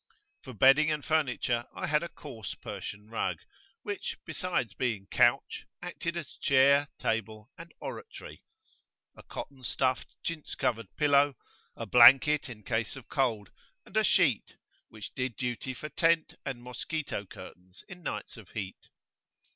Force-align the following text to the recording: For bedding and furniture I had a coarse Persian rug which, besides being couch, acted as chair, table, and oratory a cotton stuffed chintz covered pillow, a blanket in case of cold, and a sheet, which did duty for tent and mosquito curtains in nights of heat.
For 0.41 0.53
bedding 0.55 0.89
and 0.89 1.05
furniture 1.05 1.67
I 1.75 1.85
had 1.85 2.01
a 2.01 2.09
coarse 2.09 2.55
Persian 2.55 3.11
rug 3.11 3.37
which, 3.83 4.17
besides 4.25 4.73
being 4.73 5.05
couch, 5.11 5.67
acted 5.79 6.17
as 6.17 6.33
chair, 6.37 6.87
table, 6.97 7.51
and 7.55 7.71
oratory 7.79 8.41
a 9.15 9.21
cotton 9.21 9.61
stuffed 9.61 10.15
chintz 10.23 10.55
covered 10.55 10.87
pillow, 10.97 11.35
a 11.75 11.85
blanket 11.85 12.49
in 12.49 12.63
case 12.63 12.95
of 12.95 13.09
cold, 13.09 13.51
and 13.85 13.95
a 13.95 14.03
sheet, 14.03 14.57
which 14.89 15.13
did 15.13 15.35
duty 15.37 15.75
for 15.75 15.89
tent 15.89 16.33
and 16.43 16.63
mosquito 16.63 17.27
curtains 17.27 17.83
in 17.87 18.01
nights 18.01 18.37
of 18.37 18.49
heat. 18.53 18.89